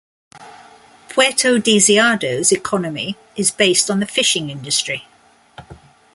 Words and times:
Puerto 1.09 1.59
Deseado's 1.59 2.51
economy 2.51 3.17
is 3.35 3.51
based 3.51 3.91
on 3.91 3.99
the 3.99 4.07
fishing 4.07 4.49
industry. 4.49 5.05